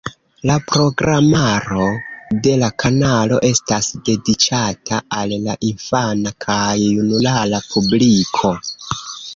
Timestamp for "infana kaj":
5.71-6.67